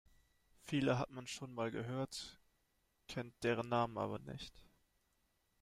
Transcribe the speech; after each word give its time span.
Viele 0.63 0.97
hat 0.97 1.11
man 1.11 1.27
schon 1.27 1.53
mal 1.53 1.69
gehört, 1.69 2.39
kennt 3.07 3.35
deren 3.43 3.69
Namen 3.69 3.99
aber 3.99 4.17
nicht. 4.17 4.63